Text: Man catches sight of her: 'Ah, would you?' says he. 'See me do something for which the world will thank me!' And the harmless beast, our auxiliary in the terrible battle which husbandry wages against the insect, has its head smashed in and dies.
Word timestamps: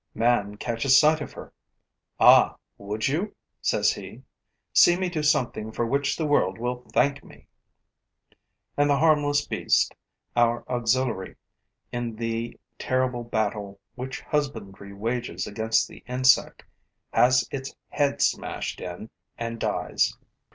Man 0.15 0.57
catches 0.57 0.97
sight 0.97 1.21
of 1.21 1.33
her: 1.33 1.53
'Ah, 2.19 2.55
would 2.79 3.07
you?' 3.07 3.35
says 3.61 3.93
he. 3.93 4.23
'See 4.73 4.97
me 4.97 5.09
do 5.09 5.21
something 5.21 5.71
for 5.71 5.85
which 5.85 6.17
the 6.17 6.25
world 6.25 6.57
will 6.57 6.83
thank 6.91 7.23
me!' 7.23 7.45
And 8.75 8.89
the 8.89 8.97
harmless 8.97 9.45
beast, 9.45 9.93
our 10.35 10.67
auxiliary 10.67 11.35
in 11.91 12.15
the 12.15 12.59
terrible 12.79 13.23
battle 13.23 13.79
which 13.93 14.21
husbandry 14.21 14.91
wages 14.91 15.45
against 15.45 15.87
the 15.87 16.03
insect, 16.07 16.63
has 17.13 17.47
its 17.51 17.75
head 17.89 18.23
smashed 18.23 18.81
in 18.81 19.11
and 19.37 19.59
dies. 19.59 20.17